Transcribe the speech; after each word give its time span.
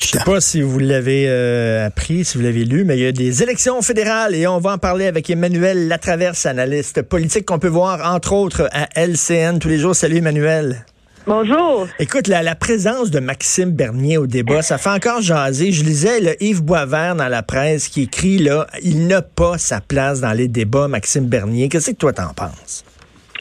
Je 0.00 0.06
sais 0.06 0.24
pas 0.24 0.40
si 0.40 0.62
vous 0.62 0.78
l'avez 0.78 1.24
euh, 1.28 1.86
appris, 1.86 2.24
si 2.24 2.38
vous 2.38 2.44
l'avez 2.44 2.64
lu, 2.64 2.84
mais 2.84 2.96
il 2.96 3.02
y 3.02 3.06
a 3.06 3.12
des 3.12 3.42
élections 3.42 3.82
fédérales 3.82 4.34
et 4.34 4.46
on 4.46 4.58
va 4.58 4.74
en 4.74 4.78
parler 4.78 5.06
avec 5.06 5.28
Emmanuel 5.28 5.88
Latraverse, 5.88 6.46
analyste 6.46 7.02
politique 7.02 7.46
qu'on 7.46 7.58
peut 7.58 7.66
voir 7.68 8.14
entre 8.14 8.32
autres 8.32 8.68
à 8.72 8.88
LCN 8.94 9.58
tous 9.58 9.68
les 9.68 9.78
jours. 9.78 9.96
Salut 9.96 10.18
Emmanuel. 10.18 10.84
Bonjour. 11.26 11.88
Écoute, 11.98 12.28
la, 12.28 12.54
présence 12.54 13.10
de 13.10 13.18
Maxime 13.18 13.72
Bernier 13.72 14.18
au 14.18 14.26
débat, 14.26 14.62
ça 14.62 14.78
fait 14.78 14.88
encore 14.88 15.20
jaser. 15.20 15.72
Je 15.72 15.82
lisais 15.82 16.20
le 16.20 16.42
Yves 16.42 16.62
Boisvert 16.62 17.16
dans 17.16 17.28
la 17.28 17.42
presse 17.42 17.88
qui 17.88 18.04
écrit 18.04 18.38
là, 18.38 18.66
il 18.82 19.08
n'a 19.08 19.20
pas 19.20 19.58
sa 19.58 19.80
place 19.80 20.20
dans 20.20 20.32
les 20.32 20.48
débats, 20.48 20.88
Maxime 20.88 21.26
Bernier. 21.26 21.68
Qu'est-ce 21.68 21.90
que 21.90 21.96
toi 21.96 22.12
t'en 22.12 22.32
penses? 22.32 22.84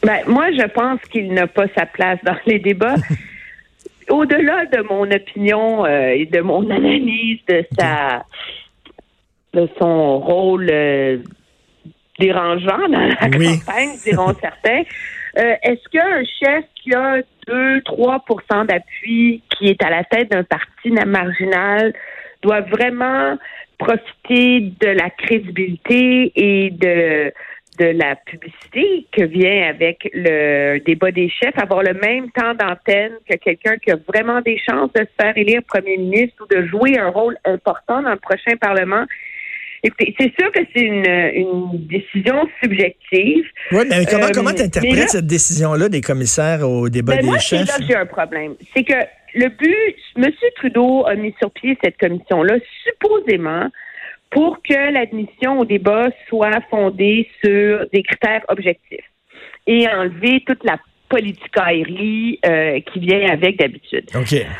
Ben, 0.03 0.19
moi, 0.27 0.47
je 0.51 0.67
pense 0.67 0.99
qu'il 1.11 1.33
n'a 1.33 1.47
pas 1.47 1.67
sa 1.77 1.85
place 1.85 2.19
dans 2.25 2.35
les 2.45 2.59
débats. 2.59 2.95
Au-delà 4.09 4.65
de 4.65 4.81
mon 4.83 5.09
opinion 5.11 5.85
euh, 5.85 6.09
et 6.09 6.25
de 6.25 6.41
mon 6.41 6.69
analyse 6.69 7.39
de 7.47 7.65
sa 7.77 8.25
de 9.53 9.67
son 9.79 10.19
rôle 10.19 10.69
euh, 10.69 11.17
dérangeant 12.19 12.87
dans 12.89 13.07
la 13.07 13.15
campagne, 13.15 13.97
diront 14.03 14.33
certains, 14.41 14.83
euh, 15.37 15.55
est-ce 15.63 15.87
qu'un 15.89 16.23
chef 16.23 16.65
qui 16.75 16.93
a 16.93 17.21
2-3% 17.47 18.65
d'appui, 18.67 19.41
qui 19.51 19.67
est 19.67 19.83
à 19.83 19.89
la 19.89 20.03
tête 20.03 20.31
d'un 20.31 20.43
parti 20.43 20.91
marginal, 20.91 21.93
doit 22.41 22.61
vraiment 22.61 23.37
profiter 23.77 24.71
de 24.79 24.87
la 24.87 25.09
crédibilité 25.09 26.31
et 26.35 26.71
de 26.71 27.31
de 27.77 27.85
la 27.85 28.15
publicité 28.15 29.05
que 29.11 29.23
vient 29.23 29.69
avec 29.69 30.09
le 30.13 30.79
débat 30.79 31.11
des 31.11 31.29
chefs, 31.29 31.57
avoir 31.57 31.83
le 31.83 31.93
même 31.93 32.31
temps 32.31 32.53
d'antenne 32.53 33.13
que 33.29 33.35
quelqu'un 33.37 33.77
qui 33.77 33.91
a 33.91 33.97
vraiment 34.07 34.41
des 34.41 34.57
chances 34.57 34.91
de 34.93 35.01
se 35.01 35.23
faire 35.23 35.37
élire 35.37 35.61
premier 35.67 35.97
ministre 35.97 36.43
ou 36.43 36.53
de 36.53 36.65
jouer 36.67 36.97
un 36.97 37.09
rôle 37.09 37.37
important 37.45 38.01
dans 38.01 38.11
le 38.11 38.19
prochain 38.19 38.55
Parlement 38.59 39.05
c'est 39.83 40.33
sûr 40.39 40.51
que 40.51 40.59
c'est 40.73 40.81
une, 40.81 41.87
décision 41.87 42.47
subjective. 42.61 43.45
Oui, 43.71 43.83
mais 43.89 44.05
comment, 44.05 44.27
comment 44.33 44.53
tu 44.53 44.63
interprètes 44.63 45.09
cette 45.09 45.27
décision-là 45.27 45.89
des 45.89 46.01
commissaires 46.01 46.67
au 46.67 46.89
débat 46.89 47.17
ben, 47.17 47.31
des 47.31 47.39
chefs? 47.39 47.67
Là, 47.67 47.85
j'ai 47.87 47.95
un 47.95 48.05
problème. 48.05 48.55
C'est 48.75 48.83
que 48.83 48.97
le 49.35 49.49
but, 49.49 49.95
M. 50.17 50.31
Trudeau 50.55 51.05
a 51.05 51.15
mis 51.15 51.33
sur 51.39 51.51
pied 51.51 51.77
cette 51.83 51.97
commission-là, 51.97 52.55
supposément, 52.83 53.69
pour 54.31 54.61
que 54.61 54.91
l'admission 54.91 55.59
au 55.59 55.65
débat 55.65 56.09
soit 56.27 56.61
fondée 56.69 57.29
sur 57.43 57.87
des 57.91 58.03
critères 58.03 58.43
objectifs 58.49 59.05
et 59.65 59.87
enlever 59.87 60.43
toute 60.45 60.63
la 60.63 60.77
politicaillerie 61.09 62.39
euh, 62.45 62.79
qui 62.81 62.99
vient 62.99 63.29
avec 63.29 63.57
d'habitude. 63.57 64.09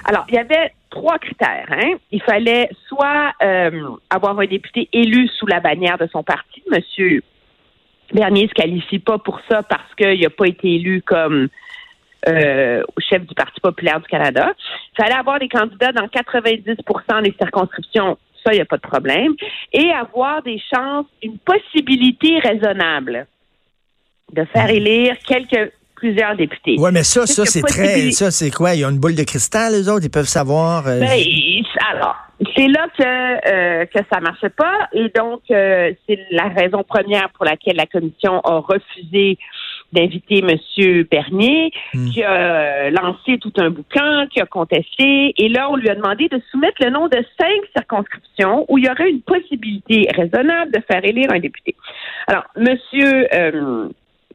Alors, 0.06 0.26
il 0.30 0.36
y 0.36 0.38
avait 0.38 0.72
trois 0.90 1.20
critères. 1.20 1.68
Hein? 1.70 1.96
Il 2.12 2.22
fallait 2.22 2.70
soit 2.88 3.34
euh, 3.44 3.90
avoir 4.10 4.40
un 4.40 4.46
député 4.46 4.88
élu 4.94 5.28
sous 5.38 5.48
la 5.48 5.60
bannière 5.60 5.98
de 5.98 6.08
son 6.08 6.24
parti. 6.24 6.64
Monsieur 6.72 7.22
Bernier 8.14 8.44
ne 8.44 8.48
se 8.48 8.54
qualifie 8.54 9.00
pas 9.00 9.18
pour 9.18 9.42
ça 9.50 9.64
parce 9.64 9.94
qu'il 9.96 10.22
n'a 10.22 10.30
pas 10.30 10.48
été 10.48 10.76
élu 10.76 11.02
comme 11.02 11.50
euh, 12.28 12.84
chef 13.00 13.26
du 13.26 13.36
Parti 13.36 13.60
populaire 13.60 14.00
du 14.00 14.08
Canada. 14.08 14.54
Il 14.94 15.04
fallait 15.04 15.16
avoir 15.16 15.40
des 15.40 15.50
candidats 15.50 15.92
dans 15.92 16.06
90% 16.06 17.24
des 17.24 17.36
circonscriptions. 17.40 18.18
Ça, 18.48 18.54
il 18.54 18.58
n'y 18.58 18.62
a 18.62 18.66
pas 18.66 18.78
de 18.78 18.82
problème. 18.82 19.34
Et 19.74 19.92
avoir 19.92 20.42
des 20.42 20.58
chances, 20.74 21.06
une 21.22 21.38
possibilité 21.40 22.40
raisonnable 22.40 23.28
de 24.32 24.46
faire 24.46 24.70
élire 24.70 25.18
quelques 25.28 25.74
plusieurs 25.96 26.36
députés. 26.38 26.76
Oui, 26.78 26.92
mais 26.94 27.04
ça, 27.04 27.26
ça, 27.26 27.46
c'est 27.46 27.62
très. 27.62 28.12
Ça, 28.12 28.32
c'est 28.32 28.52
quoi? 28.52 28.74
Il 28.74 28.82
y 28.82 28.84
a 28.86 28.90
une 28.90 29.00
boule 29.00 29.16
de 29.16 29.24
cristal, 29.24 29.74
les 29.74 29.90
autres? 29.90 30.06
Ils 30.06 30.12
peuvent 30.12 30.26
savoir. 30.28 30.88
Euh, 30.88 31.00
ben, 31.00 31.20
alors, 31.92 32.16
c'est 32.56 32.68
là 32.68 32.88
que, 32.98 33.04
euh, 33.52 33.86
que 33.86 34.00
ça 34.12 34.22
marchait 34.22 34.50
pas. 34.50 34.88
Et 34.94 35.12
donc, 35.14 35.42
euh, 35.52 35.92
c'est 36.08 36.20
la 36.32 36.48
raison 36.48 36.84
première 36.88 37.30
pour 37.32 37.44
laquelle 37.44 37.76
la 37.76 37.88
commission 37.88 38.40
a 38.42 38.60
refusé 38.60 39.38
d'inviter 39.94 40.40
M. 40.40 41.04
Bernier, 41.10 41.72
hmm. 41.94 42.10
qui 42.10 42.24
a 42.24 42.90
lancé 42.90 43.38
tout 43.40 43.54
un 43.58 43.70
bouquin, 43.70 44.28
qui 44.28 44.42
a 44.42 44.46
contesté. 44.46 45.34
Et 45.38 45.50
là, 45.50 45.70
on 45.70 45.76
lui 45.76 45.90
a 45.90 45.96
demandé 45.96 46.28
de 46.28 46.42
soumettre 46.52 46.84
le 46.84 46.90
nom 46.90 47.08
de 47.08 47.24
cinq 47.40 47.62
circonscriptions 47.76 48.66
où 48.70 48.78
il 48.78 48.86
y 48.86 48.90
aurait 48.90 49.10
une 49.10 49.22
possibilité 49.22 50.08
raisonnable 50.16 50.72
de 50.72 50.82
faire 50.92 51.04
élire 51.04 51.32
un 51.32 51.40
député. 51.40 51.76
Alors, 52.28 52.44
Monsieur 52.56 53.28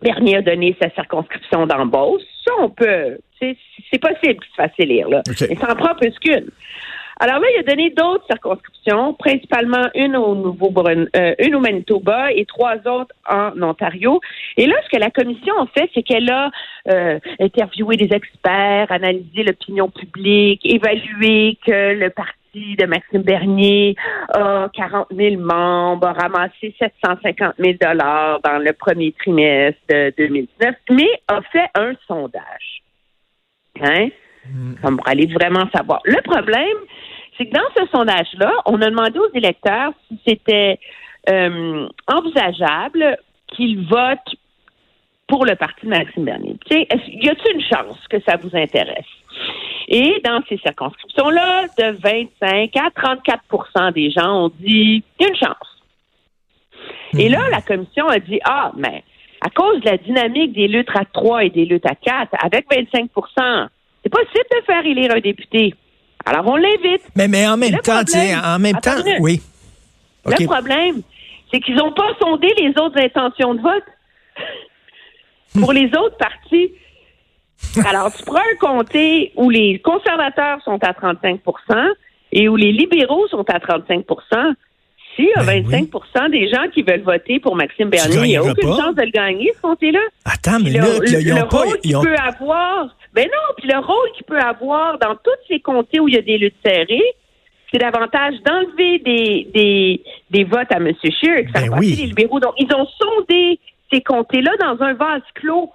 Bernier 0.03 0.37
a 0.37 0.43
donné 0.43 0.77
sa 0.81 0.91
circonscription 0.91 1.67
d'embauche. 1.67 2.23
Ça, 2.45 2.53
on 2.61 2.69
peut. 2.69 3.19
C'est 3.41 3.99
possible 3.99 4.41
qu'il 4.41 4.51
se 4.51 4.57
fasse 4.57 4.71
élire, 4.79 5.09
là. 5.09 5.23
Mais 5.49 5.57
ça 5.57 5.73
en 5.73 5.75
prend 5.75 5.95
plus 5.95 6.17
qu'une. 6.21 6.49
Alors 7.23 7.39
là, 7.39 7.47
il 7.55 7.61
a 7.61 7.63
donné 7.63 7.91
d'autres 7.91 8.25
circonscriptions, 8.29 9.15
principalement 9.15 9.87
une 9.95 10.17
au 10.17 10.35
Nouveau 10.35 10.73
euh, 10.89 11.35
une 11.39 11.55
au 11.55 11.61
Manitoba 11.61 12.33
et 12.33 12.45
trois 12.47 12.79
autres 12.79 13.15
en 13.31 13.53
Ontario. 13.63 14.21
Et 14.57 14.67
là, 14.67 14.75
ce 14.85 14.89
que 14.89 15.01
la 15.01 15.11
commission 15.11 15.55
a 15.61 15.67
fait, 15.67 15.89
c'est 15.95 16.03
qu'elle 16.03 16.29
a 16.29 16.51
euh, 16.89 17.21
interviewé 17.39 17.97
des 17.97 18.13
experts, 18.13 18.91
analysé 18.91 19.45
l'opinion 19.45 19.89
publique, 19.89 20.63
évalué 20.65 21.59
que 21.65 21.95
le 21.95 22.11
parti 22.11 22.75
de 22.77 22.87
Maxime 22.87 23.23
Bernier 23.23 23.95
a 24.35 24.69
40 24.75 25.07
000 25.17 25.41
membres, 25.41 26.09
a 26.09 26.15
ramassé 26.15 26.75
750 26.77 27.55
000 27.57 27.75
dollars 27.81 28.41
dans 28.41 28.59
le 28.59 28.73
premier 28.73 29.13
trimestre 29.13 29.81
de 29.89 30.13
2019, 30.19 30.75
mais 30.91 31.09
a 31.29 31.41
fait 31.53 31.69
un 31.77 31.93
sondage. 32.09 32.83
Hein? 33.81 34.09
Mm. 34.47 34.75
Comme 34.83 34.97
pour 34.97 35.09
aller 35.09 35.27
vraiment 35.27 35.69
savoir. 35.75 36.01
Le 36.05 36.21
problème, 36.23 36.79
c'est 37.37 37.47
que 37.47 37.53
dans 37.53 37.61
ce 37.77 37.87
sondage-là, 37.91 38.53
on 38.67 38.81
a 38.83 38.91
demandé 38.91 39.19
aux 39.19 39.33
électeurs 39.35 39.93
si 40.09 40.19
c'était 40.27 40.79
euh, 41.29 41.89
envisageable 42.07 43.19
qu'ils 43.49 43.87
votent 43.87 44.37
pour 45.27 45.47
le 45.47 45.57
parti 45.57 45.87
de 45.87 45.91
Maxime 45.91 46.25
Bernier. 46.25 46.57
Y 46.71 47.29
a-t-il 47.29 47.55
une 47.55 47.63
chance 47.63 47.99
que 48.09 48.21
ça 48.21 48.37
vous 48.37 48.55
intéresse? 48.55 49.07
Et 49.89 50.21
dans 50.25 50.43
ces 50.49 50.59
circonscriptions-là, 50.59 51.67
de 51.79 51.97
25 52.01 52.77
à 52.77 52.91
34% 52.91 53.93
des 53.93 54.11
gens 54.11 54.45
ont 54.45 54.53
dit 54.61 55.03
une 55.21 55.37
chance. 55.37 55.83
Et 57.19 57.29
là, 57.29 57.49
la 57.51 57.61
commission 57.61 58.09
a 58.09 58.19
dit 58.19 58.41
Ah, 58.45 58.73
mais 58.77 59.05
à 59.41 59.51
cause 59.51 59.81
de 59.81 59.87
la 59.87 59.97
dynamique 59.97 60.53
des 60.53 60.69
luttes 60.69 60.91
à 60.95 61.05
3 61.05 61.45
et 61.45 61.51
des 61.51 61.65
luttes 61.65 61.87
à 61.87 61.95
4, 61.95 62.31
avec 62.43 62.71
25% 62.71 63.69
c'est 64.03 64.11
possible 64.11 64.47
de 64.51 64.65
faire 64.65 64.85
élire 64.85 65.15
un 65.15 65.21
député. 65.21 65.75
Alors, 66.25 66.47
on 66.47 66.57
l'invite. 66.57 67.03
Mais, 67.17 67.29
mais 67.29 67.47
en 67.47 67.57
même 67.57 67.79
temps, 67.79 68.01
en 68.45 68.59
même 68.59 68.81
temps, 68.81 69.03
oui. 69.21 69.41
Le 70.25 70.47
problème, 70.47 71.03
c'est 71.51 71.61
qu'ils 71.61 71.75
n'ont 71.75 71.93
pas 71.93 72.15
sondé 72.21 72.49
les 72.59 72.71
autres 72.71 72.99
intentions 72.99 73.55
de 73.55 73.61
vote. 73.61 73.85
Pour 75.61 75.73
les 75.73 75.87
autres 75.87 76.17
partis, 76.17 76.73
alors, 77.87 78.13
tu 78.13 78.25
prends 78.25 78.39
un 78.39 78.57
comté 78.59 79.33
où 79.37 79.51
les 79.51 79.79
conservateurs 79.81 80.61
sont 80.65 80.79
à 80.83 80.93
35% 80.93 81.41
et 82.33 82.49
où 82.49 82.57
les 82.57 82.73
libéraux 82.73 83.27
sont 83.29 83.45
à 83.49 83.61
35 83.61 84.05
s'il 85.17 85.27
y 85.27 85.33
a 85.35 85.43
25% 85.43 85.89
ben 86.15 86.29
des 86.31 86.49
gens 86.49 86.69
qui 86.73 86.83
veulent 86.83 87.03
voter 87.03 87.41
pour 87.41 87.57
Maxime 87.57 87.91
Bernier, 87.91 88.17
il 88.17 88.29
n'y 88.29 88.37
a 88.37 88.43
aucune 88.43 88.69
chance 88.69 88.95
de 88.95 89.03
le 89.03 89.11
gagner, 89.11 89.53
ce 89.55 89.61
comté-là. 89.61 90.01
Attends, 90.25 90.59
mais 90.63 90.71
là, 90.71 90.85
le, 91.01 91.21
ils 91.21 91.29
le 91.29 91.49
pas, 91.49 91.59
rôle 91.59 91.79
qu'il 91.79 91.93
peut 91.93 92.17
avoir, 92.17 92.97
ben 93.15 93.25
non, 93.25 93.55
puis 93.59 93.69
le 93.69 93.79
rôle 93.79 94.13
qu'il 94.15 94.25
peut 94.25 94.39
avoir 94.39 94.99
dans 94.99 95.15
tous 95.17 95.31
ces 95.49 95.61
comtés 95.61 96.01
où 96.01 96.09
il 96.09 96.15
y 96.15 96.19
a 96.19 96.23
des 96.23 96.39
luttes 96.39 96.57
serrées, 96.65 97.15
c'est 97.71 97.79
davantage 97.79 98.35
d'enlever 98.45 98.99
des, 98.99 99.49
des, 99.55 100.03
des 100.31 100.45
votes 100.45 100.71
à 100.71 100.77
M. 100.77 100.93
Scheer 101.03 101.45
que 101.47 101.53
ça 101.53 101.61
ben 101.67 101.79
oui. 101.79 101.95
les 101.97 102.07
libéraux. 102.07 102.41
Donc, 102.41 102.55
ils 102.59 102.73
ont 102.75 102.87
sondé 102.87 103.59
ces 103.93 104.01
comtés-là 104.03 104.53
dans 104.61 104.83
un 104.83 104.95
vase 104.95 105.23
clos 105.35 105.71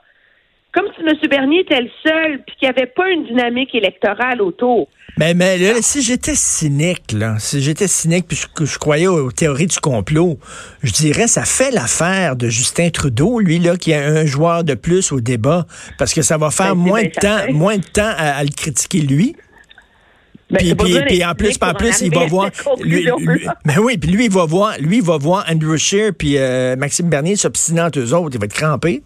comme 0.77 0.87
si 0.95 1.01
M. 1.01 1.29
Bernier 1.29 1.61
était 1.61 1.81
le 1.81 1.89
seul, 2.05 2.43
puis 2.45 2.55
qu'il 2.57 2.69
n'y 2.69 2.75
avait 2.75 2.85
pas 2.87 3.09
une 3.09 3.25
dynamique 3.25 3.73
électorale 3.73 4.41
autour. 4.41 4.87
Mais, 5.17 5.33
mais 5.33 5.57
là, 5.57 5.73
si 5.81 6.03
j'étais 6.03 6.35
cynique, 6.35 7.11
là, 7.13 7.37
si 7.39 7.61
j'étais 7.61 7.87
cynique 7.87 8.27
puis 8.27 8.37
je, 8.37 8.65
je, 8.65 8.77
croyais 8.77 9.07
aux 9.07 9.31
théories 9.31 9.65
du 9.65 9.79
complot, 9.79 10.37
je 10.83 10.91
dirais 10.91 11.27
ça 11.27 11.43
fait 11.43 11.71
l'affaire 11.71 12.35
de 12.35 12.49
Justin 12.49 12.91
Trudeau, 12.91 13.39
lui 13.39 13.57
là, 13.57 13.77
qui 13.77 13.93
a 13.93 14.05
un 14.05 14.27
joueur 14.27 14.63
de 14.63 14.75
plus 14.75 15.11
au 15.11 15.19
débat, 15.19 15.65
parce 15.97 16.13
que 16.13 16.21
ça 16.21 16.37
va 16.37 16.51
faire 16.51 16.75
ben, 16.75 16.83
moins 16.83 17.03
de 17.03 17.09
temps, 17.09 17.51
moins 17.51 17.77
de 17.77 17.85
temps 17.85 18.13
à, 18.15 18.43
le 18.43 18.49
critiquer 18.49 18.99
lui. 18.99 19.35
Ben, 20.51 20.59
puis, 20.59 20.75
puis, 21.07 21.25
en 21.25 21.33
plus, 21.33 21.57
en 21.59 21.73
plus, 21.73 22.01
il 22.01 22.13
va 22.13 22.25
voir. 22.27 22.51
Lui, 22.79 23.09
mais 23.65 23.79
oui, 23.79 23.97
puis 23.97 24.11
lui, 24.11 24.25
il 24.25 24.31
va 24.31 24.45
voir, 24.45 24.75
lui, 24.79 24.97
il 24.97 25.03
va 25.03 25.17
voir 25.17 25.45
Andrew 25.51 25.75
Scheer 25.75 26.11
puis 26.17 26.37
euh, 26.37 26.75
Maxime 26.75 27.09
Bernier 27.09 27.35
s'obstinant 27.35 27.89
eux 27.97 28.13
autres. 28.13 28.35
Il 28.35 28.39
va 28.39 28.45
être 28.45 28.53
crampé. 28.53 29.01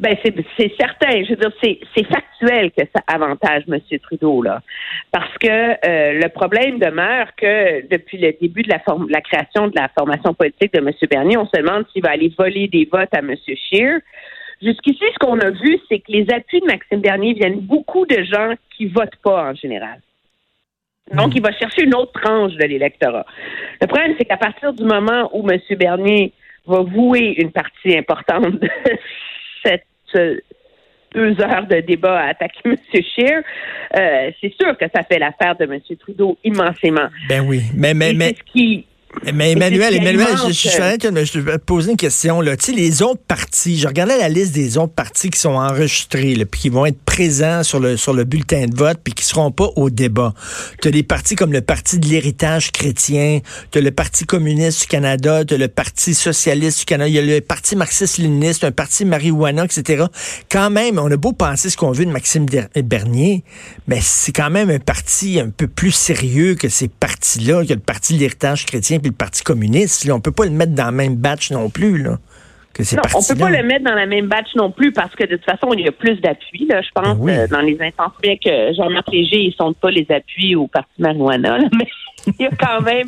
Ben 0.00 0.16
c'est 0.24 0.72
certain. 0.80 1.22
Je 1.24 1.30
veux 1.30 1.36
dire, 1.36 1.52
c'est 1.62 2.06
factuel 2.06 2.70
que 2.72 2.82
ça 2.94 3.02
avantage 3.06 3.64
M. 3.68 3.78
Trudeau 4.02 4.40
là, 4.42 4.62
parce 5.12 5.36
que 5.36 5.46
euh, 5.46 6.12
le 6.18 6.28
problème 6.30 6.78
demeure 6.78 7.28
que 7.36 7.86
depuis 7.86 8.16
le 8.16 8.34
début 8.40 8.62
de 8.62 8.70
la, 8.70 8.80
la 9.10 9.20
création 9.20 9.68
de 9.68 9.74
la 9.76 9.90
formation 9.96 10.32
politique 10.32 10.72
de 10.72 10.78
M. 10.78 10.90
Bernier, 11.10 11.36
on 11.36 11.44
se 11.44 11.60
demande 11.60 11.84
s'il 11.92 12.02
va 12.02 12.12
aller 12.12 12.32
voler 12.36 12.66
des 12.68 12.88
votes 12.90 13.12
à 13.12 13.18
M. 13.18 13.34
Scheer. 13.36 14.00
Jusqu'ici, 14.62 15.04
ce 15.12 15.18
qu'on 15.18 15.38
a 15.38 15.50
vu, 15.50 15.78
c'est 15.90 15.98
que 15.98 16.12
les 16.12 16.26
appuis 16.32 16.60
de 16.60 16.66
Maxime 16.66 17.00
Bernier 17.00 17.34
viennent 17.34 17.60
beaucoup 17.60 18.06
de 18.06 18.22
gens 18.24 18.54
qui 18.76 18.86
votent 18.86 19.16
pas 19.22 19.50
en 19.50 19.54
général. 19.54 20.00
Donc, 21.12 21.34
il 21.34 21.42
va 21.42 21.52
chercher 21.52 21.84
une 21.84 21.94
autre 21.94 22.12
tranche 22.12 22.54
de 22.54 22.64
l'électorat. 22.64 23.26
Le 23.80 23.86
problème, 23.86 24.14
c'est 24.18 24.24
qu'à 24.24 24.36
partir 24.38 24.72
du 24.72 24.84
moment 24.84 25.28
où 25.34 25.46
M. 25.50 25.58
Bernier 25.76 26.32
va 26.66 26.80
vouer 26.80 27.34
une 27.38 27.52
partie 27.52 27.98
importante 27.98 28.60
de 28.60 28.68
cette 29.64 29.84
deux 31.12 31.40
heures 31.40 31.66
de 31.66 31.80
débat 31.80 32.20
à 32.20 32.28
attaquer 32.28 32.60
M. 32.64 32.76
Scheer, 32.92 33.42
euh, 33.96 34.30
c'est 34.40 34.54
sûr 34.60 34.76
que 34.78 34.86
ça 34.94 35.02
fait 35.02 35.18
l'affaire 35.18 35.56
de 35.56 35.64
M. 35.64 35.80
Trudeau 35.98 36.38
immensément. 36.44 37.08
Ben 37.28 37.44
oui, 37.46 37.62
mais 37.74 37.94
mais 37.94 38.12
mais 38.14 38.34
ce 38.34 38.52
qui 38.52 38.86
mais 39.32 39.52
Emmanuel, 39.52 39.94
Emmanuel, 39.96 40.28
je, 40.46 40.52
je, 40.52 40.68
je, 40.68 41.24
je, 41.24 41.40
vais 41.40 41.58
te 41.58 41.64
poser 41.64 41.90
une 41.90 41.96
question. 41.96 42.40
Là. 42.40 42.56
Tu 42.56 42.66
sais, 42.66 42.72
les 42.72 43.02
autres 43.02 43.20
partis, 43.26 43.76
je 43.76 43.88
regardais 43.88 44.16
la 44.16 44.28
liste 44.28 44.52
des 44.52 44.78
autres 44.78 44.94
partis 44.94 45.30
qui 45.30 45.38
sont 45.38 45.54
enregistrés, 45.54 46.36
là, 46.36 46.44
puis 46.46 46.60
qui 46.60 46.68
vont 46.68 46.86
être 46.86 47.00
présents 47.04 47.64
sur 47.64 47.80
le, 47.80 47.96
sur 47.96 48.14
le 48.14 48.24
bulletin 48.24 48.66
de 48.66 48.76
vote, 48.76 48.98
puis 49.02 49.12
qui 49.12 49.24
seront 49.24 49.50
pas 49.50 49.68
au 49.74 49.90
débat. 49.90 50.32
Tu 50.80 50.88
as 50.88 50.90
des 50.92 51.02
partis 51.02 51.34
comme 51.34 51.52
le 51.52 51.60
Parti 51.60 51.98
de 51.98 52.06
l'héritage 52.06 52.70
chrétien, 52.70 53.40
tu 53.72 53.78
as 53.78 53.80
le 53.80 53.90
Parti 53.90 54.24
communiste 54.24 54.82
du 54.82 54.86
Canada, 54.86 55.44
tu 55.44 55.54
as 55.54 55.58
le 55.58 55.68
Parti 55.68 56.14
socialiste 56.14 56.80
du 56.80 56.84
Canada, 56.84 57.08
il 57.08 57.14
y 57.14 57.18
a 57.18 57.22
le 57.22 57.40
Parti 57.40 57.74
marxiste-léniniste, 57.76 58.64
un 58.64 58.72
parti 58.72 59.04
marijuana, 59.04 59.64
etc. 59.64 60.04
Quand 60.50 60.70
même, 60.70 60.98
on 60.98 61.10
a 61.10 61.16
beau 61.16 61.32
penser 61.32 61.68
ce 61.68 61.76
qu'on 61.76 61.90
veut 61.90 62.06
de 62.06 62.10
Maxime 62.10 62.46
Bernier, 62.84 63.42
mais 63.88 64.00
c'est 64.00 64.32
quand 64.32 64.50
même 64.50 64.70
un 64.70 64.78
parti 64.78 65.40
un 65.40 65.50
peu 65.50 65.66
plus 65.66 65.90
sérieux 65.90 66.54
que 66.54 66.68
ces 66.68 66.88
partis-là, 66.88 67.64
que 67.64 67.74
le 67.74 67.80
Parti 67.80 68.14
de 68.14 68.20
l'héritage 68.20 68.66
chrétien 68.66 68.99
puis 69.00 69.10
le 69.10 69.16
Parti 69.16 69.42
communiste. 69.42 70.04
Là, 70.04 70.14
on 70.14 70.20
peut 70.20 70.32
pas 70.32 70.44
le 70.44 70.50
mettre 70.50 70.72
dans 70.72 70.90
le 70.90 70.96
même 70.96 71.16
batch 71.16 71.50
non 71.50 71.70
plus. 71.70 72.02
Là. 72.02 72.18
Que 72.72 72.82
non, 72.94 73.02
on 73.16 73.22
peut 73.22 73.38
pas 73.38 73.50
le 73.50 73.64
mettre 73.64 73.84
dans 73.84 73.94
la 73.94 74.06
même 74.06 74.28
batch 74.28 74.54
non 74.54 74.70
plus 74.70 74.92
parce 74.92 75.14
que 75.16 75.24
de 75.24 75.36
toute 75.36 75.44
façon, 75.44 75.72
il 75.72 75.80
y 75.80 75.88
a 75.88 75.92
plus 75.92 76.20
d'appui, 76.20 76.66
là, 76.66 76.80
je 76.82 76.90
pense, 76.94 77.18
ben 77.18 77.40
euh, 77.40 77.46
dans 77.48 77.60
les 77.60 77.76
instances, 77.80 78.12
bien 78.22 78.36
que 78.36 78.72
Jean-Marc 78.74 79.10
Léger, 79.10 79.40
ils 79.40 79.54
sont 79.54 79.72
pas 79.72 79.90
les 79.90 80.06
appuis 80.08 80.54
au 80.54 80.68
Parti 80.68 80.92
marijuana, 81.00 81.58
mais 81.72 81.88
il 82.26 82.44
y 82.44 82.46
a 82.46 82.50
quand 82.50 82.80
même 82.82 83.06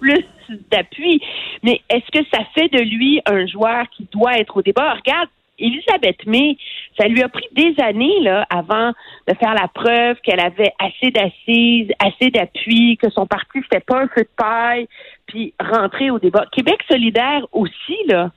plus 0.00 0.24
d'appui. 0.72 1.22
Mais 1.62 1.80
est-ce 1.88 2.10
que 2.18 2.26
ça 2.32 2.42
fait 2.54 2.68
de 2.68 2.82
lui 2.82 3.20
un 3.26 3.46
joueur 3.46 3.86
qui 3.96 4.08
doit 4.12 4.38
être 4.38 4.56
au 4.56 4.62
débat? 4.62 4.94
Regarde, 4.94 5.28
Elisabeth 5.58 6.26
May, 6.26 6.56
ça 6.98 7.08
lui 7.08 7.22
a 7.22 7.28
pris 7.28 7.48
des 7.52 7.74
années 7.82 8.20
là 8.20 8.46
avant 8.50 8.92
de 9.28 9.34
faire 9.34 9.54
la 9.54 9.68
preuve 9.68 10.16
qu'elle 10.22 10.40
avait 10.40 10.72
assez 10.78 11.10
d'assises, 11.10 11.90
assez 11.98 12.30
d'appui, 12.30 12.96
que 12.96 13.10
son 13.10 13.26
parti 13.26 13.60
c'était 13.62 13.84
pas 13.84 14.00
un 14.00 14.08
feu 14.08 14.22
de 14.22 14.28
paille, 14.36 14.88
puis 15.26 15.54
rentrer 15.60 16.10
au 16.10 16.18
débat. 16.18 16.46
Québec 16.52 16.78
solidaire 16.88 17.46
aussi 17.52 17.96
là. 18.06 18.30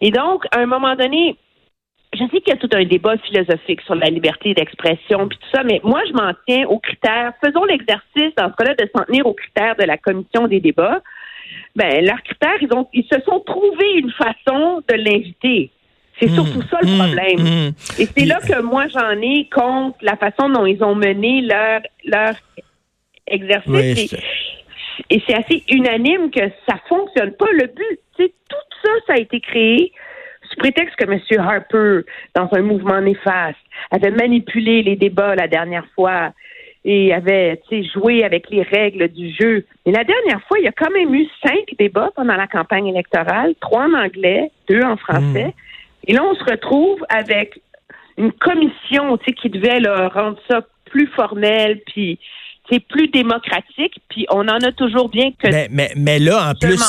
Et 0.00 0.10
donc 0.10 0.44
à 0.52 0.60
un 0.60 0.66
moment 0.66 0.96
donné, 0.96 1.36
je 2.12 2.24
sais 2.24 2.40
qu'il 2.40 2.48
y 2.48 2.52
a 2.52 2.56
tout 2.56 2.70
un 2.72 2.84
débat 2.84 3.16
philosophique 3.18 3.80
sur 3.82 3.94
la 3.94 4.06
liberté 4.06 4.54
d'expression 4.54 5.28
puis 5.28 5.38
tout 5.38 5.48
ça, 5.54 5.62
mais 5.64 5.80
moi 5.84 6.00
je 6.08 6.12
m'en 6.12 6.32
tiens 6.46 6.66
aux 6.68 6.78
critères. 6.78 7.32
Faisons 7.44 7.64
l'exercice 7.64 8.34
dans 8.36 8.50
ce 8.50 8.56
cas-là 8.56 8.74
de 8.74 8.88
s'en 8.94 9.04
tenir 9.04 9.26
aux 9.26 9.34
critères 9.34 9.76
de 9.76 9.84
la 9.84 9.98
commission 9.98 10.46
des 10.46 10.60
débats. 10.60 11.00
Ben 11.76 12.04
leurs 12.04 12.22
critères, 12.22 12.56
ils 12.60 12.72
ont, 12.72 12.88
ils 12.92 13.04
se 13.04 13.20
sont 13.22 13.40
trouvés 13.40 13.94
une 13.96 14.12
façon 14.12 14.82
de 14.88 14.94
l'inviter. 14.94 15.70
C'est 16.20 16.30
mmh, 16.30 16.34
surtout 16.34 16.62
ça 16.70 16.78
le 16.82 16.88
mmh, 16.88 16.98
problème. 16.98 17.40
Mmh. 17.40 18.00
Et 18.00 18.06
c'est 18.06 18.24
là 18.24 18.38
que 18.40 18.62
moi 18.62 18.86
j'en 18.88 19.20
ai 19.20 19.48
contre 19.52 19.98
la 20.02 20.16
façon 20.16 20.48
dont 20.48 20.64
ils 20.64 20.82
ont 20.84 20.94
mené 20.94 21.40
leur 21.42 21.80
leur 22.04 22.34
exercice. 23.26 24.14
et, 25.10 25.22
c'est 25.26 25.34
assez 25.34 25.62
unanime 25.70 26.30
que 26.30 26.48
ça 26.68 26.76
fonctionne 26.88 27.32
pas. 27.32 27.46
Le 27.52 27.66
but, 27.66 28.00
c'est 28.16 28.32
tout 28.48 28.56
ça, 28.82 28.90
ça 29.06 29.12
a 29.14 29.18
été 29.18 29.40
créé 29.40 29.92
sous 30.48 30.56
prétexte 30.56 30.96
que 30.96 31.04
M. 31.04 31.20
Harper, 31.40 32.00
dans 32.34 32.48
un 32.52 32.62
mouvement 32.62 33.00
néfaste, 33.00 33.58
avait 33.90 34.10
manipulé 34.10 34.82
les 34.82 34.96
débats 34.96 35.34
la 35.34 35.48
dernière 35.48 35.86
fois 35.94 36.32
et 36.84 37.14
avait 37.14 37.60
joué 37.94 38.24
avec 38.24 38.50
les 38.50 38.62
règles 38.62 39.08
du 39.08 39.32
jeu. 39.34 39.64
Mais 39.86 39.92
la 39.92 40.04
dernière 40.04 40.42
fois, 40.46 40.58
il 40.58 40.64
y 40.64 40.68
a 40.68 40.72
quand 40.72 40.90
même 40.90 41.14
eu 41.14 41.26
cinq 41.42 41.74
débats 41.78 42.10
pendant 42.14 42.36
la 42.36 42.46
campagne 42.46 42.88
électorale, 42.88 43.54
trois 43.60 43.84
en 43.84 43.94
anglais, 43.94 44.50
deux 44.68 44.82
en 44.82 44.96
français. 44.96 45.54
Et 46.06 46.12
là, 46.12 46.22
on 46.24 46.34
se 46.34 46.44
retrouve 46.44 47.04
avec 47.08 47.60
une 48.16 48.32
commission, 48.32 49.16
tu 49.18 49.26
sais, 49.26 49.32
qui 49.32 49.50
devait 49.50 49.80
là, 49.80 50.08
rendre 50.08 50.38
ça 50.48 50.60
plus 50.84 51.08
formel, 51.08 51.80
puis 51.86 52.18
c'est 52.70 52.80
plus 52.80 53.08
démocratique, 53.08 54.00
puis 54.08 54.26
on 54.30 54.48
en 54.48 54.60
a 54.60 54.72
toujours 54.72 55.08
bien 55.08 55.32
que 55.32 55.50
mais, 55.50 55.68
mais, 55.70 55.92
mais 55.96 56.18
là, 56.18 56.50
en 56.50 56.54
plus, 56.54 56.80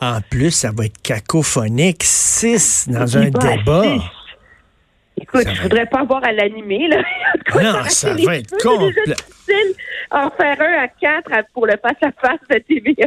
en 0.00 0.20
plus, 0.28 0.50
ça 0.50 0.70
va 0.72 0.86
être 0.86 1.00
cacophonique, 1.02 2.02
six 2.02 2.88
dans 2.88 3.16
un 3.16 3.30
débat. 3.30 3.84
Écoute, 5.20 5.46
je 5.52 5.62
voudrais 5.62 5.86
pas 5.86 6.00
avoir 6.00 6.24
à 6.24 6.32
l'animer, 6.32 6.88
là. 6.88 7.02
non, 7.62 7.84
ça 7.88 8.14
va 8.14 8.38
être 8.38 8.56
complet. 8.62 9.14
en 10.10 10.30
faire 10.30 10.60
un 10.60 10.84
à 10.84 10.88
quatre 10.88 11.30
pour 11.52 11.66
le 11.66 11.74
face-à-face 11.76 12.40
de 12.50 12.58
TVA. 12.58 13.06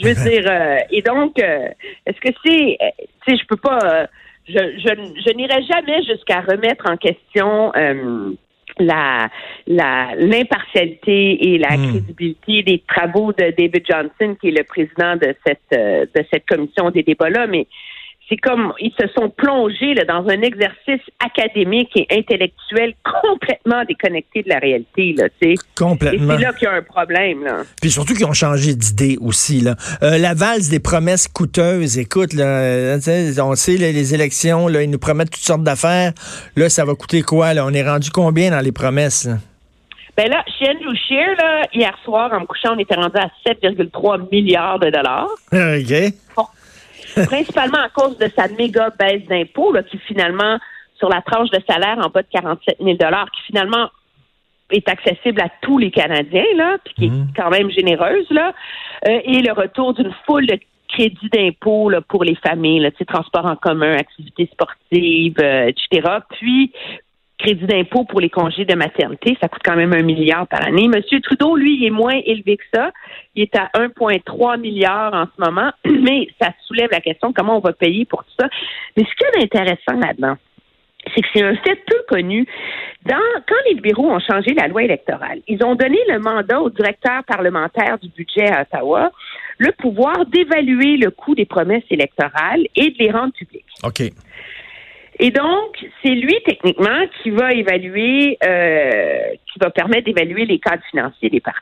Je 0.00 0.08
veux 0.08 0.14
dire, 0.14 0.44
euh, 0.50 0.78
et 0.90 1.02
donc, 1.02 1.38
euh, 1.38 1.68
est-ce 2.06 2.20
que 2.20 2.34
c'est, 2.44 2.78
euh, 2.80 2.90
tu 3.26 3.32
sais, 3.32 3.38
je 3.40 3.46
peux 3.46 3.56
pas, 3.56 4.06
je, 4.48 4.54
je, 4.54 5.22
je 5.26 5.34
n'irai 5.34 5.62
jamais 5.64 6.02
jusqu'à 6.04 6.40
remettre 6.40 6.90
en 6.90 6.96
question 6.96 7.72
la 8.78 9.28
la 9.66 10.14
l'impartialité 10.16 11.52
et 11.52 11.58
la 11.58 11.76
hmm. 11.76 11.90
crédibilité 11.90 12.62
des 12.62 12.82
travaux 12.88 13.32
de 13.32 13.52
David 13.56 13.84
Johnson, 13.86 14.36
qui 14.40 14.48
est 14.48 14.58
le 14.58 14.64
président 14.64 15.16
de 15.16 15.34
cette 15.46 15.70
de 15.70 16.24
cette 16.32 16.46
commission 16.46 16.90
des 16.90 17.02
débats 17.02 17.30
là, 17.30 17.46
mais 17.46 17.66
c'est 18.30 18.36
comme 18.36 18.72
ils 18.78 18.92
se 18.98 19.08
sont 19.08 19.28
plongés 19.28 19.94
là, 19.94 20.04
dans 20.04 20.28
un 20.28 20.40
exercice 20.42 21.02
académique 21.18 21.90
et 21.96 22.06
intellectuel 22.10 22.94
complètement 23.22 23.84
déconnecté 23.84 24.42
de 24.44 24.48
la 24.48 24.58
réalité. 24.58 25.14
Là, 25.16 25.24
complètement. 25.76 26.34
Et 26.34 26.36
c'est 26.36 26.42
là 26.42 26.52
qu'il 26.52 26.66
y 26.66 26.70
a 26.70 26.74
un 26.74 26.82
problème. 26.82 27.44
Là. 27.44 27.62
Puis 27.80 27.90
surtout 27.90 28.14
qu'ils 28.14 28.26
ont 28.26 28.32
changé 28.32 28.74
d'idée 28.74 29.18
aussi. 29.20 29.60
Là. 29.60 29.74
Euh, 30.02 30.16
la 30.18 30.34
valse 30.34 30.68
des 30.68 30.78
promesses 30.78 31.26
coûteuses, 31.26 31.98
écoute, 31.98 32.32
là, 32.32 32.96
on 33.42 33.54
sait 33.56 33.76
les 33.76 34.14
élections, 34.14 34.68
là, 34.68 34.82
ils 34.82 34.90
nous 34.90 34.98
promettent 34.98 35.30
toutes 35.30 35.42
sortes 35.42 35.64
d'affaires. 35.64 36.12
Là, 36.54 36.68
ça 36.68 36.84
va 36.84 36.94
coûter 36.94 37.22
quoi? 37.22 37.52
Là? 37.52 37.66
On 37.66 37.72
est 37.72 37.86
rendu 37.86 38.10
combien 38.10 38.50
dans 38.50 38.60
les 38.60 38.72
promesses? 38.72 39.26
Là? 39.26 39.38
Ben 40.16 40.28
là, 40.28 40.44
chez 40.58 40.68
Andrew 40.68 40.94
Shear, 41.08 41.34
là, 41.38 41.62
hier 41.72 41.96
soir, 42.04 42.30
en 42.32 42.40
me 42.40 42.46
couchant, 42.46 42.74
on 42.74 42.78
était 42.78 42.94
rendu 42.94 43.16
à 43.16 43.30
7,3 43.46 44.28
milliards 44.30 44.78
de 44.78 44.90
dollars. 44.90 45.28
OK 45.52 46.12
principalement 47.26 47.78
à 47.78 47.88
cause 47.88 48.18
de 48.18 48.28
sa 48.36 48.48
méga 48.48 48.90
baisse 48.98 49.24
d'impôts, 49.28 49.74
qui 49.90 49.98
finalement, 49.98 50.58
sur 50.98 51.08
la 51.08 51.22
tranche 51.22 51.50
de 51.50 51.60
salaire 51.68 51.98
en 51.98 52.08
bas 52.08 52.22
de 52.22 52.28
47 52.30 52.78
000 52.80 52.96
qui 52.96 53.42
finalement 53.46 53.88
est 54.70 54.88
accessible 54.88 55.40
à 55.40 55.48
tous 55.62 55.78
les 55.78 55.90
Canadiens, 55.90 56.44
là, 56.56 56.76
puis 56.84 56.94
qui 56.94 57.04
est 57.06 57.10
mmh. 57.10 57.32
quand 57.36 57.50
même 57.50 57.70
généreuse, 57.70 58.26
là, 58.30 58.52
euh, 59.08 59.20
et 59.24 59.40
le 59.40 59.52
retour 59.52 59.94
d'une 59.94 60.12
foule 60.26 60.46
de 60.46 60.58
crédits 60.88 61.28
d'impôts 61.32 61.90
pour 62.08 62.24
les 62.24 62.36
familles, 62.36 62.80
là, 62.80 62.90
transport 63.06 63.46
en 63.46 63.56
commun, 63.56 63.96
activités 63.96 64.48
sportives, 64.52 65.36
euh, 65.40 65.68
etc. 65.68 66.18
Puis 66.30 66.72
crédit 67.40 67.66
d'impôt 67.66 68.04
pour 68.04 68.20
les 68.20 68.30
congés 68.30 68.64
de 68.64 68.74
maternité. 68.74 69.36
Ça 69.40 69.48
coûte 69.48 69.62
quand 69.64 69.76
même 69.76 69.92
un 69.92 70.02
milliard 70.02 70.46
par 70.46 70.64
année. 70.66 70.88
Monsieur 70.88 71.20
Trudeau, 71.20 71.56
lui, 71.56 71.76
il 71.76 71.86
est 71.86 71.90
moins 71.90 72.20
élevé 72.24 72.56
que 72.56 72.64
ça. 72.74 72.90
Il 73.34 73.42
est 73.42 73.56
à 73.56 73.70
1,3 73.74 74.60
milliard 74.60 75.14
en 75.14 75.24
ce 75.26 75.50
moment, 75.50 75.72
mais 75.84 76.28
ça 76.40 76.50
soulève 76.66 76.90
la 76.90 77.00
question 77.00 77.32
comment 77.32 77.56
on 77.56 77.60
va 77.60 77.72
payer 77.72 78.04
pour 78.04 78.24
tout 78.24 78.32
ça? 78.38 78.48
Mais 78.96 79.04
ce 79.04 79.14
qui 79.16 79.24
est 79.24 79.42
intéressant 79.42 79.98
là-dedans, 80.00 80.36
c'est 81.14 81.22
que 81.22 81.28
c'est 81.34 81.42
un 81.42 81.54
fait 81.56 81.76
peu 81.86 81.96
connu. 82.08 82.46
Dans, 83.06 83.16
quand 83.48 83.56
les 83.66 83.74
libéraux 83.74 84.10
ont 84.10 84.20
changé 84.20 84.52
la 84.54 84.68
loi 84.68 84.82
électorale, 84.82 85.40
ils 85.48 85.64
ont 85.64 85.74
donné 85.74 85.98
le 86.08 86.18
mandat 86.18 86.60
au 86.60 86.68
directeur 86.68 87.24
parlementaire 87.24 87.98
du 87.98 88.08
budget 88.10 88.50
à 88.50 88.62
Ottawa 88.62 89.10
le 89.58 89.72
pouvoir 89.72 90.26
d'évaluer 90.26 90.96
le 90.96 91.10
coût 91.10 91.34
des 91.34 91.44
promesses 91.46 91.84
électorales 91.90 92.66
et 92.76 92.90
de 92.90 92.98
les 92.98 93.10
rendre 93.10 93.32
publiques. 93.32 93.64
OK. 93.84 94.02
Et 95.22 95.30
donc, 95.30 95.86
c'est 96.02 96.14
lui, 96.14 96.34
techniquement, 96.46 97.06
qui 97.22 97.28
va 97.28 97.52
évaluer, 97.52 98.38
euh, 98.42 99.34
qui 99.52 99.58
va 99.60 99.68
permettre 99.68 100.04
d'évaluer 100.04 100.46
les 100.46 100.58
cadres 100.58 100.82
financiers 100.90 101.28
des 101.28 101.40
partis. 101.40 101.60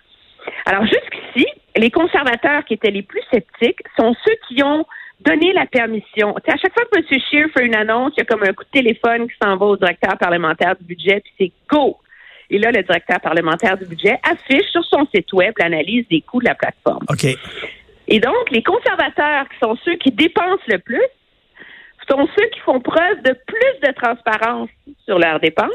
Alors, 0.64 0.86
jusqu'ici, 0.86 1.44
les 1.76 1.90
conservateurs 1.90 2.64
qui 2.64 2.74
étaient 2.74 2.92
les 2.92 3.02
plus 3.02 3.20
sceptiques 3.32 3.80
sont 3.98 4.14
ceux 4.24 4.36
qui 4.46 4.62
ont 4.62 4.86
donné 5.20 5.52
la 5.52 5.66
permission. 5.66 6.36
à 6.36 6.56
chaque 6.56 6.72
fois 6.72 6.84
que 6.84 6.98
M. 6.98 7.20
Scheer 7.28 7.48
fait 7.52 7.66
une 7.66 7.74
annonce, 7.74 8.12
il 8.16 8.20
y 8.20 8.22
a 8.22 8.26
comme 8.26 8.44
un 8.44 8.52
coup 8.52 8.62
de 8.62 8.70
téléphone 8.70 9.26
qui 9.28 9.34
s'en 9.42 9.56
va 9.56 9.66
au 9.66 9.76
directeur 9.76 10.16
parlementaire 10.16 10.76
du 10.76 10.84
budget, 10.84 11.20
puis 11.20 11.32
c'est 11.36 11.52
go! 11.68 11.98
Et 12.50 12.58
là, 12.58 12.70
le 12.70 12.84
directeur 12.84 13.20
parlementaire 13.20 13.76
du 13.76 13.86
budget 13.86 14.20
affiche 14.22 14.70
sur 14.70 14.84
son 14.84 15.04
site 15.12 15.32
web 15.32 15.52
l'analyse 15.58 16.06
des 16.08 16.20
coûts 16.20 16.38
de 16.38 16.46
la 16.46 16.54
plateforme. 16.54 17.04
OK. 17.10 17.26
Et 18.06 18.20
donc, 18.20 18.50
les 18.52 18.62
conservateurs, 18.62 19.48
qui 19.48 19.58
sont 19.58 19.76
ceux 19.84 19.96
qui 19.96 20.12
dépensent 20.12 20.62
le 20.68 20.78
plus, 20.78 21.02
sont 22.10 22.28
ceux 22.36 22.46
qui 22.48 22.60
font 22.60 22.80
preuve 22.80 23.22
de 23.22 23.36
plus 23.46 23.88
de 23.88 23.92
transparence 23.94 24.68
sur 25.04 25.18
leurs 25.18 25.40
dépenses, 25.40 25.70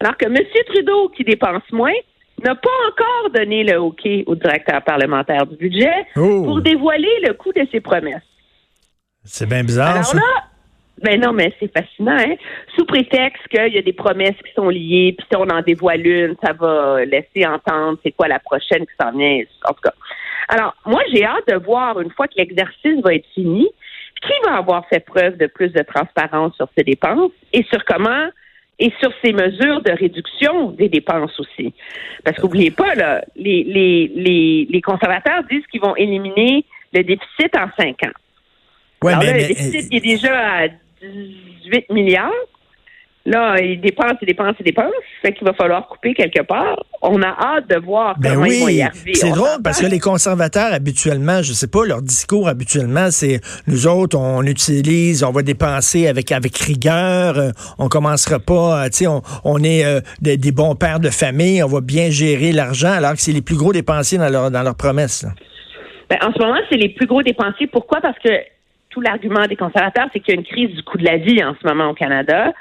alors 0.00 0.16
que 0.16 0.26
M. 0.26 0.36
Trudeau, 0.66 1.08
qui 1.10 1.24
dépense 1.24 1.62
moins, 1.72 1.94
n'a 2.42 2.54
pas 2.54 2.70
encore 2.88 3.30
donné 3.30 3.62
le 3.64 3.80
OK 3.80 4.06
au 4.26 4.34
directeur 4.34 4.82
parlementaire 4.82 5.46
du 5.46 5.56
budget 5.56 6.06
oh. 6.16 6.42
pour 6.44 6.60
dévoiler 6.60 7.20
le 7.26 7.34
coût 7.34 7.52
de 7.52 7.66
ses 7.70 7.80
promesses. 7.80 8.22
C'est 9.24 9.48
bien 9.48 9.62
bizarre. 9.62 9.96
Alors 9.96 10.14
là, 10.16 10.44
Ben 11.02 11.20
non, 11.20 11.32
mais 11.32 11.52
c'est 11.58 11.72
fascinant, 11.72 12.16
hein? 12.16 12.34
Sous 12.76 12.84
prétexte 12.84 13.46
qu'il 13.48 13.74
y 13.74 13.78
a 13.78 13.82
des 13.82 13.92
promesses 13.92 14.36
qui 14.44 14.52
sont 14.54 14.68
liées, 14.68 15.14
puis 15.16 15.26
si 15.30 15.36
on 15.36 15.48
en 15.48 15.60
dévoile 15.60 16.06
une, 16.06 16.36
ça 16.44 16.52
va 16.52 17.04
laisser 17.04 17.46
entendre 17.46 17.98
c'est 18.04 18.12
quoi 18.12 18.28
la 18.28 18.38
prochaine 18.38 18.86
qui 18.86 18.92
s'en 19.00 19.10
vient. 19.10 19.42
En 19.64 19.72
tout 19.72 19.80
cas. 19.82 19.94
Alors, 20.48 20.74
moi, 20.86 21.00
j'ai 21.12 21.24
hâte 21.24 21.48
de 21.48 21.56
voir, 21.56 22.00
une 22.00 22.10
fois 22.10 22.28
que 22.28 22.34
l'exercice 22.36 23.00
va 23.02 23.14
être 23.14 23.26
fini, 23.34 23.68
qui 24.22 24.32
va 24.44 24.56
avoir 24.56 24.86
fait 24.88 25.00
preuve 25.00 25.36
de 25.36 25.46
plus 25.46 25.70
de 25.70 25.82
transparence 25.82 26.54
sur 26.56 26.68
ses 26.76 26.84
dépenses 26.84 27.32
et 27.52 27.64
sur 27.64 27.84
comment 27.84 28.28
et 28.78 28.92
sur 29.00 29.12
ces 29.22 29.32
mesures 29.32 29.80
de 29.82 29.92
réduction 29.92 30.70
des 30.70 30.88
dépenses 30.88 31.38
aussi. 31.38 31.72
Parce 32.24 32.36
qu'oubliez 32.38 32.70
pas, 32.70 32.94
là, 32.94 33.22
les, 33.36 33.62
les, 33.64 34.10
les, 34.14 34.66
les 34.68 34.80
conservateurs 34.80 35.42
disent 35.50 35.66
qu'ils 35.70 35.80
vont 35.82 35.94
éliminer 35.96 36.64
le 36.92 37.02
déficit 37.04 37.56
en 37.56 37.68
cinq 37.78 38.02
ans. 38.04 38.12
Ouais, 39.02 39.12
Alors 39.12 39.24
mais, 39.24 39.26
là, 39.26 39.32
mais- 39.34 39.42
le 39.42 39.48
déficit 39.48 39.92
est 39.92 40.00
déjà 40.00 40.62
à 40.64 40.68
18 41.02 41.90
milliards. 41.90 42.30
Là, 43.24 43.56
il 43.60 43.80
dépense, 43.80 44.14
il 44.20 44.26
dépense, 44.26 44.56
il 44.58 44.64
dépense. 44.64 44.92
Fait 45.22 45.32
qu'il 45.32 45.46
va 45.46 45.52
falloir 45.52 45.86
couper 45.86 46.12
quelque 46.12 46.42
part. 46.42 46.84
On 47.02 47.22
a 47.22 47.28
hâte 47.28 47.68
de 47.70 47.76
voir 47.76 48.16
Ben 48.18 48.34
comment 48.34 48.46
ils 48.46 48.58
vont 48.60 48.66
oui, 48.66 48.74
y 48.74 48.82
arriver. 48.82 49.14
c'est 49.14 49.30
drôle 49.30 49.62
parce 49.62 49.80
que 49.80 49.86
les 49.86 50.00
conservateurs 50.00 50.72
habituellement, 50.72 51.40
je 51.40 51.52
sais 51.52 51.68
pas, 51.68 51.84
leur 51.86 52.02
discours 52.02 52.48
habituellement, 52.48 53.10
c'est 53.10 53.40
nous 53.68 53.86
autres, 53.86 54.18
on 54.18 54.42
utilise, 54.42 55.22
on 55.22 55.30
va 55.30 55.42
dépenser 55.42 56.08
avec 56.08 56.32
avec 56.32 56.56
rigueur, 56.58 57.38
euh, 57.38 57.50
on 57.78 57.88
commencera 57.88 58.40
pas, 58.40 58.82
euh, 58.82 58.84
tu 58.86 58.98
sais, 58.98 59.06
on, 59.06 59.22
on 59.44 59.62
est 59.62 59.84
euh, 59.84 60.00
des, 60.20 60.36
des 60.36 60.50
bons 60.52 60.74
pères 60.74 60.98
de 61.00 61.10
famille, 61.10 61.62
on 61.62 61.68
va 61.68 61.80
bien 61.80 62.10
gérer 62.10 62.50
l'argent, 62.50 62.92
alors 62.92 63.12
que 63.12 63.20
c'est 63.20 63.32
les 63.32 63.42
plus 63.42 63.56
gros 63.56 63.72
dépensiers 63.72 64.18
dans 64.18 64.28
leur 64.30 64.50
dans 64.50 64.62
leurs 64.62 64.76
promesses. 64.76 65.24
Ben, 66.10 66.18
en 66.22 66.32
ce 66.32 66.38
moment, 66.40 66.58
c'est 66.68 66.76
les 66.76 66.88
plus 66.88 67.06
gros 67.06 67.22
dépensiers. 67.22 67.68
Pourquoi? 67.68 68.00
Parce 68.00 68.18
que 68.18 68.30
tout 68.90 69.00
l'argument 69.00 69.46
des 69.46 69.56
conservateurs, 69.56 70.08
c'est 70.12 70.20
qu'il 70.20 70.34
y 70.34 70.36
a 70.36 70.40
une 70.40 70.46
crise 70.46 70.74
du 70.76 70.82
coût 70.82 70.98
de 70.98 71.04
la 71.04 71.16
vie 71.16 71.42
en 71.42 71.54
ce 71.60 71.66
moment 71.66 71.88
au 71.90 71.94
Canada 71.94 72.52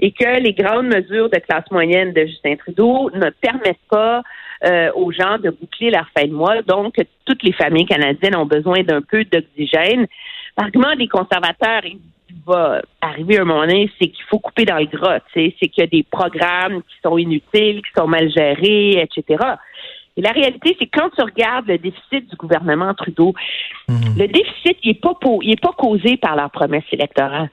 et 0.00 0.12
que 0.12 0.40
les 0.40 0.54
grandes 0.54 0.86
mesures 0.86 1.28
de 1.28 1.38
classe 1.38 1.70
moyenne 1.70 2.12
de 2.12 2.24
Justin 2.24 2.56
Trudeau 2.56 3.10
ne 3.14 3.28
permettent 3.30 3.86
pas 3.90 4.22
euh, 4.64 4.90
aux 4.94 5.12
gens 5.12 5.38
de 5.38 5.50
boucler 5.50 5.90
leur 5.90 6.06
fin 6.16 6.26
de 6.26 6.32
mois. 6.32 6.62
Donc, 6.62 6.94
toutes 7.26 7.42
les 7.42 7.52
familles 7.52 7.86
canadiennes 7.86 8.36
ont 8.36 8.46
besoin 8.46 8.82
d'un 8.82 9.02
peu 9.02 9.24
d'oxygène. 9.24 10.06
L'argument 10.58 10.96
des 10.96 11.06
conservateurs, 11.06 11.82
il 11.84 11.98
va 12.46 12.80
arriver 13.02 13.38
un 13.38 13.44
moment 13.44 13.60
donné, 13.60 13.90
c'est 14.00 14.08
qu'il 14.08 14.24
faut 14.24 14.38
couper 14.38 14.64
dans 14.64 14.78
le 14.78 14.86
gras. 14.86 15.20
C'est 15.34 15.52
qu'il 15.52 15.70
y 15.78 15.82
a 15.82 15.86
des 15.86 16.02
programmes 16.02 16.82
qui 16.82 16.96
sont 17.04 17.18
inutiles, 17.18 17.82
qui 17.82 17.92
sont 17.96 18.08
mal 18.08 18.30
gérés, 18.30 19.02
etc. 19.02 19.44
Et 20.16 20.22
la 20.22 20.30
réalité, 20.30 20.76
c'est 20.78 20.86
que 20.86 20.98
quand 20.98 21.10
tu 21.10 21.22
regardes 21.22 21.68
le 21.68 21.78
déficit 21.78 22.28
du 22.28 22.36
gouvernement 22.36 22.94
Trudeau, 22.94 23.34
le 23.88 24.26
déficit, 24.26 24.78
il 24.82 24.88
n'est 24.88 24.94
pas, 24.94 25.14
pas 25.14 25.72
causé 25.76 26.16
par 26.16 26.36
leur 26.36 26.50
promesse 26.50 26.84
électorale. 26.90 27.50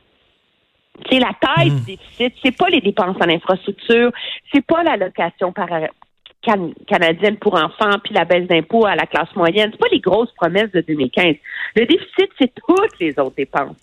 C'est 1.09 1.19
la 1.19 1.31
taille 1.39 1.71
du 1.71 1.81
déficit, 1.95 2.33
c'est 2.43 2.55
pas 2.57 2.69
les 2.69 2.81
dépenses 2.81 3.17
en 3.19 3.29
infrastructure, 3.29 4.11
c'est 4.51 4.65
pas 4.65 4.83
l'allocation 4.83 5.51
par 5.51 5.67
can- 6.43 6.71
canadienne 6.87 7.37
pour 7.37 7.53
enfants 7.55 7.97
puis 8.03 8.13
la 8.13 8.25
baisse 8.25 8.47
d'impôts 8.47 8.85
à 8.85 8.95
la 8.95 9.05
classe 9.05 9.33
moyenne, 9.35 9.69
c'est 9.71 9.79
pas 9.79 9.87
les 9.91 9.99
grosses 9.99 10.31
promesses 10.33 10.71
de 10.71 10.81
2015. 10.81 11.35
Le 11.75 11.85
déficit, 11.85 12.29
c'est 12.39 12.51
toutes 12.55 12.99
les 12.99 13.17
autres 13.19 13.35
dépenses, 13.35 13.77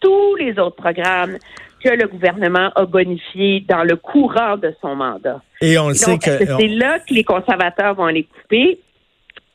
tous 0.00 0.36
les 0.36 0.58
autres 0.58 0.76
programmes 0.76 1.36
que 1.82 1.90
le 1.90 2.08
gouvernement 2.08 2.70
a 2.74 2.86
bonifiés 2.86 3.60
dans 3.68 3.84
le 3.84 3.96
courant 3.96 4.56
de 4.56 4.74
son 4.80 4.96
mandat. 4.96 5.42
Et 5.60 5.76
on 5.78 5.88
le 5.88 5.94
sait 5.94 6.18
que 6.18 6.30
c'est 6.58 6.68
là 6.68 6.98
que 7.00 7.12
les 7.12 7.24
conservateurs 7.24 7.94
vont 7.94 8.06
les 8.06 8.24
couper. 8.24 8.80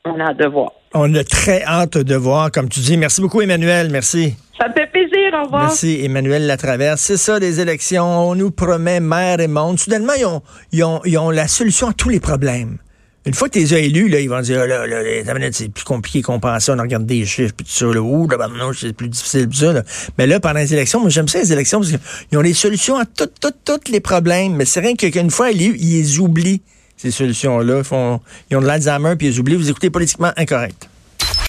On 0.04 0.18
a 0.20 0.30
hâte 0.30 0.36
de 0.38 0.46
voir. 0.46 0.70
On 0.94 1.14
a 1.14 1.24
très 1.24 1.62
hâte 1.62 1.98
de 1.98 2.14
voir, 2.16 2.50
comme 2.50 2.68
tu 2.68 2.80
dis. 2.80 2.96
Merci 2.96 3.20
beaucoup, 3.20 3.40
Emmanuel. 3.40 3.90
Merci. 3.90 4.34
Ça 4.58 4.68
me 4.68 4.74
fait 4.74 4.90
plaisir. 4.90 5.38
Au 5.40 5.44
revoir. 5.44 5.62
Merci, 5.62 6.00
Emmanuel 6.04 6.46
Latraverse. 6.46 7.00
C'est 7.00 7.16
ça, 7.16 7.40
des 7.40 7.60
élections. 7.60 8.04
On 8.04 8.34
nous 8.34 8.50
promet 8.50 9.00
mer 9.00 9.40
et 9.40 9.48
monde. 9.48 9.78
Soudainement, 9.78 10.12
ils 10.18 10.26
ont, 10.26 10.42
ils 10.72 10.84
ont, 10.84 11.00
ils 11.04 11.16
ont 11.18 11.30
la 11.30 11.48
solution 11.48 11.88
à 11.88 11.92
tous 11.92 12.08
les 12.08 12.20
problèmes. 12.20 12.78
Une 13.26 13.34
fois 13.34 13.48
que 13.48 13.54
tu 13.54 13.58
les 13.58 13.74
as 13.74 13.78
élus, 13.78 14.08
là, 14.08 14.18
ils 14.20 14.30
vont 14.30 14.40
dire, 14.40 14.60
Ah, 14.62 14.66
là, 14.66 14.86
là, 14.86 15.02
là, 15.02 15.48
c'est 15.52 15.68
plus 15.68 15.84
compliqué 15.84 16.22
qu'on 16.22 16.40
pensait. 16.40 16.72
On 16.72 16.76
regarde 16.76 17.04
des 17.04 17.26
chiffres, 17.26 17.52
puis 17.54 17.66
tout 17.66 17.72
ça, 17.72 17.84
là, 17.84 18.00
ouh, 18.00 18.26
là, 18.26 18.38
ben, 18.38 18.48
non, 18.48 18.72
c'est 18.72 18.94
plus 18.94 19.08
difficile, 19.08 19.46
tout 19.46 19.58
ça, 19.58 19.72
là. 19.74 19.82
Mais 20.16 20.26
là, 20.26 20.40
pendant 20.40 20.58
les 20.58 20.72
élections, 20.72 21.00
moi, 21.00 21.10
j'aime 21.10 21.28
ça, 21.28 21.38
les 21.38 21.52
élections, 21.52 21.80
parce 21.80 21.92
qu'ils 21.92 22.38
ont 22.38 22.42
les 22.42 22.54
solutions 22.54 22.96
à 22.96 23.04
tous, 23.04 23.28
tous, 23.40 23.52
tous 23.64 23.92
les 23.92 24.00
problèmes. 24.00 24.56
Mais 24.56 24.64
c'est 24.64 24.80
rien 24.80 24.94
qu'une 24.96 25.30
fois 25.30 25.50
élus, 25.50 25.76
ils 25.78 26.00
les 26.00 26.18
oublient, 26.18 26.62
ces 27.00 27.10
solutions-là. 27.10 27.80
Ils, 27.90 28.20
ils 28.50 28.56
ont 28.56 28.60
de 28.60 28.66
l'Alzheimer, 28.66 29.16
puis 29.16 29.28
ils 29.28 29.40
oublient. 29.40 29.56
Vous 29.56 29.70
écoutez 29.70 29.88
politiquement 29.88 30.32
incorrect. 30.36 30.89